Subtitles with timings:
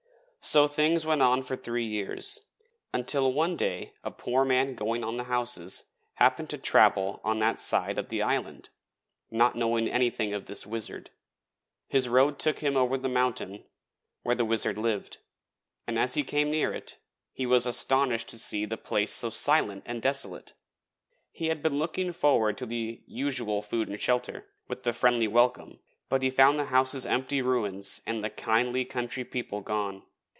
[0.43, 2.47] So things went on for three years,
[2.95, 5.83] until one day a poor man going on the houses
[6.15, 8.69] happened to travel on that side of the island,
[9.29, 11.11] not knowing anything of this Wizard.
[11.89, 13.65] His road took him over the mountain,
[14.23, 15.19] where the Wizard lived,
[15.85, 16.97] and as he came near it,
[17.31, 20.53] he was astonished to see the place so silent and desolate.
[21.31, 25.79] He had been looking forward to the usual food and shelter, with the friendly welcome,
[26.09, 30.01] but he found the houses empty ruins and the kindly country people gone.